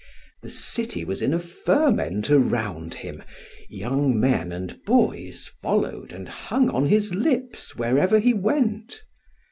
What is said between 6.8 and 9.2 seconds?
his lips wherever he went.